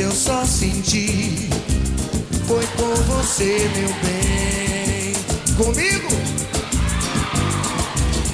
[0.00, 1.50] Eu só senti.
[2.48, 5.12] Foi com você, meu bem.
[5.56, 6.08] Comigo?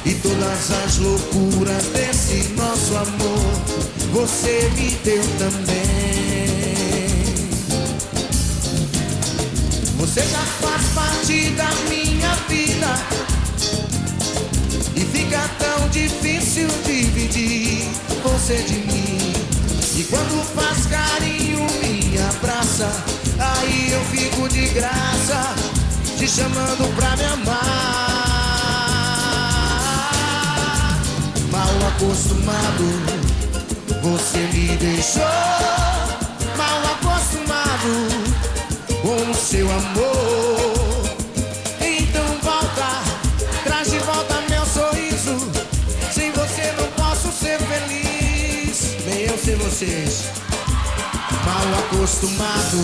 [0.04, 3.52] E todas as loucuras desse nosso amor,
[4.12, 6.46] você me deu também.
[9.98, 12.94] Você já faz parte da minha vida.
[14.94, 17.88] E fica tão difícil dividir
[18.22, 19.05] você de mim.
[20.54, 22.90] Faz carinho, me abraça.
[23.38, 25.54] Aí eu fico de graça,
[26.16, 27.66] te chamando pra me amar.
[31.50, 32.84] Mal acostumado,
[34.02, 35.75] você me deixou.
[51.44, 52.78] Mal acostumado,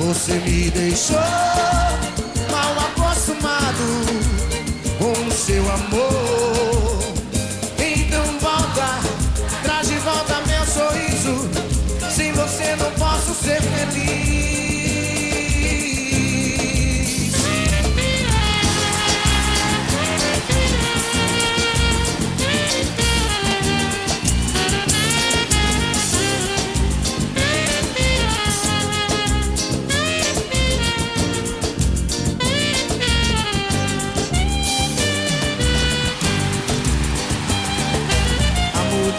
[0.00, 1.67] você me deixou.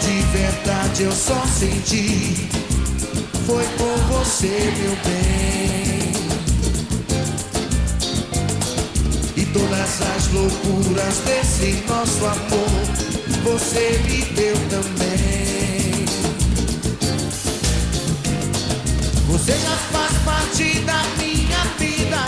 [0.00, 2.48] De verdade eu só senti.
[3.46, 6.12] Foi com você, meu bem.
[9.36, 12.70] E todas as loucuras desse nosso amor,
[13.44, 16.04] você me deu também.
[19.28, 22.26] Você já faz parte da minha vida.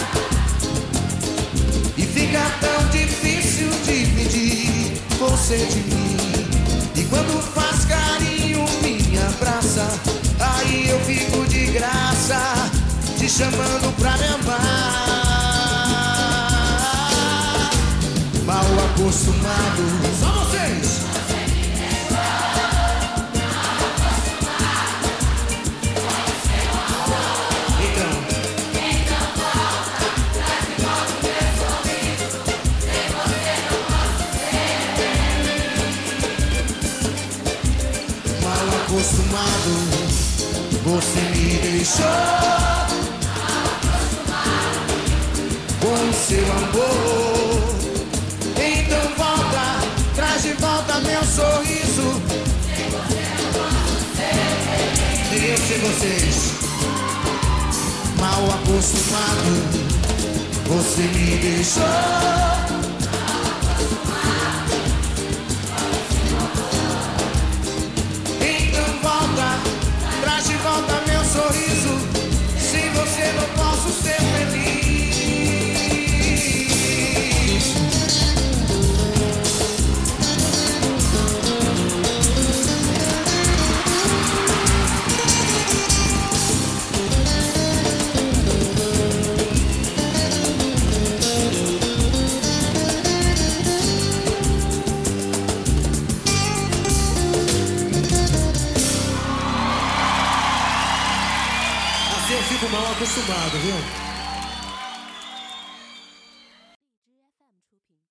[1.97, 6.02] E fica tão difícil dividir você de mim.
[10.41, 12.71] Aí eu fico de graça,
[13.19, 15.03] te chamando pra me amar.
[18.45, 19.85] Mal acostumado,
[20.21, 21.22] só vocês.
[38.93, 39.73] Acostumado,
[40.85, 42.05] você me deixou.
[45.81, 47.75] Com o seu amor,
[48.55, 49.65] então volta,
[50.15, 52.23] traz de volta meu sorriso.
[55.31, 56.53] Nem eu sei vocês,
[58.21, 59.53] mal acostumado,
[60.69, 62.62] você me deixou.
[102.33, 104.12] Eu fico mal acostumado, viu?